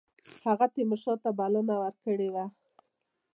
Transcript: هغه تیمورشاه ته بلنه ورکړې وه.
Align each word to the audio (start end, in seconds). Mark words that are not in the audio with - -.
هغه 0.47 0.65
تیمورشاه 0.73 1.17
ته 1.23 1.29
بلنه 1.39 1.73
ورکړې 1.81 2.29
وه. 2.33 2.45